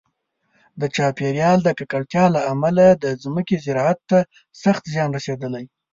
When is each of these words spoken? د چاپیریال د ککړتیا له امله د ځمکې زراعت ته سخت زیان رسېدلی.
د 0.79 0.81
چاپیریال 0.95 1.59
د 1.63 1.69
ککړتیا 1.79 2.25
له 2.35 2.41
امله 2.51 2.85
د 3.03 3.05
ځمکې 3.23 3.55
زراعت 3.65 3.99
ته 4.09 4.19
سخت 4.63 4.83
زیان 4.93 5.09
رسېدلی. 5.17 5.65